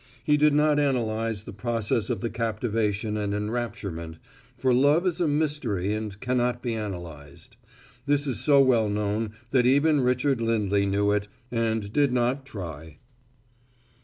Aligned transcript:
He 0.23 0.35
did 0.35 0.55
not 0.55 0.79
analyze 0.79 1.43
the 1.43 1.53
process 1.53 2.09
of 2.09 2.21
the 2.21 2.31
captivation 2.31 3.17
and 3.17 3.35
enrapturement 3.35 4.17
for 4.57 4.73
love 4.73 5.05
is 5.05 5.21
a 5.21 5.27
mystery 5.27 5.93
and 5.93 6.19
cannot 6.19 6.63
be 6.63 6.73
analyzed. 6.73 7.55
This 8.07 8.25
is 8.25 8.39
so 8.39 8.63
well 8.63 8.89
known 8.89 9.33
that 9.51 9.67
even 9.67 10.01
Richard 10.01 10.41
Lindley 10.41 10.87
knew 10.87 11.11
it, 11.11 11.27
and 11.51 11.93
did 11.93 12.11
not 12.11 12.47
try! 12.47 12.97